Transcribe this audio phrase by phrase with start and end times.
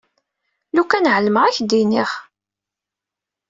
[0.75, 2.09] Lukan ɛelmeɣ, ad k-d-iniɣ.